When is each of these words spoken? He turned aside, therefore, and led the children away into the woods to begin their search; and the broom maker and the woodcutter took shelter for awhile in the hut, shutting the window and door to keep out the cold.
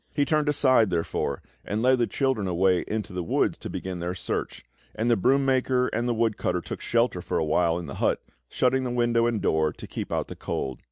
He 0.15 0.25
turned 0.25 0.49
aside, 0.49 0.89
therefore, 0.89 1.43
and 1.63 1.83
led 1.83 1.99
the 1.99 2.07
children 2.07 2.47
away 2.47 2.83
into 2.87 3.13
the 3.13 3.21
woods 3.21 3.55
to 3.59 3.69
begin 3.69 3.99
their 3.99 4.15
search; 4.15 4.65
and 4.95 5.11
the 5.11 5.15
broom 5.15 5.45
maker 5.45 5.89
and 5.89 6.07
the 6.09 6.15
woodcutter 6.15 6.59
took 6.61 6.81
shelter 6.81 7.21
for 7.21 7.37
awhile 7.37 7.77
in 7.77 7.85
the 7.85 7.93
hut, 8.01 8.19
shutting 8.49 8.83
the 8.83 8.89
window 8.89 9.27
and 9.27 9.43
door 9.43 9.71
to 9.73 9.85
keep 9.85 10.11
out 10.11 10.27
the 10.27 10.35
cold. 10.35 10.79